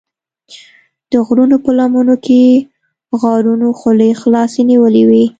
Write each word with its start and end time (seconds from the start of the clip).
د 1.11 1.13
غرونو 1.25 1.55
په 1.65 1.71
لمنو 1.77 2.15
کې 2.25 2.41
غارونو 3.21 3.67
خولې 3.79 4.09
خلاصې 4.21 4.61
نیولې 4.71 5.03
وې. 5.09 5.25